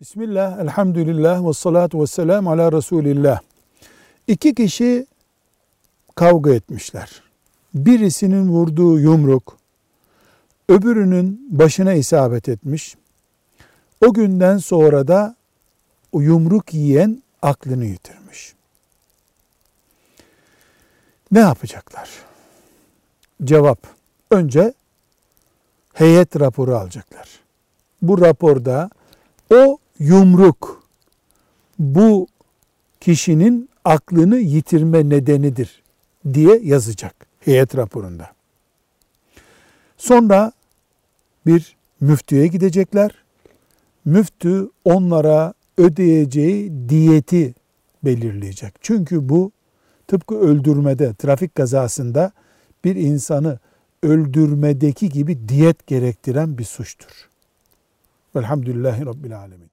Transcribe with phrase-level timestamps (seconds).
[0.00, 3.40] Bismillah, elhamdülillah ve salatu ve selam ala Resulillah.
[4.26, 5.06] İki kişi
[6.14, 7.22] kavga etmişler.
[7.74, 9.56] Birisinin vurduğu yumruk,
[10.68, 12.96] öbürünün başına isabet etmiş.
[14.06, 15.36] O günden sonra da
[16.12, 18.54] o yumruk yiyen aklını yitirmiş.
[21.32, 22.10] Ne yapacaklar?
[23.44, 23.78] Cevap.
[24.30, 24.74] Önce
[25.92, 27.28] heyet raporu alacaklar.
[28.02, 28.90] Bu raporda
[29.52, 30.82] o yumruk
[31.78, 32.26] bu
[33.00, 35.82] kişinin aklını yitirme nedenidir
[36.34, 38.32] diye yazacak heyet raporunda.
[39.96, 40.52] Sonra
[41.46, 43.24] bir müftüye gidecekler.
[44.04, 47.54] Müftü onlara ödeyeceği diyeti
[48.04, 48.74] belirleyecek.
[48.80, 49.52] Çünkü bu
[50.06, 52.32] tıpkı öldürmede, trafik kazasında
[52.84, 53.58] bir insanı
[54.02, 57.28] öldürmedeki gibi diyet gerektiren bir suçtur.
[58.36, 59.70] Velhamdülillahi Rabbil Alemin.